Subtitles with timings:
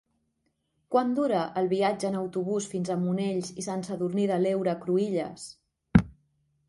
[0.93, 5.47] Quant dura el viatge en autobús fins a Monells i Sant Sadurní de l'Heura Cruïlles?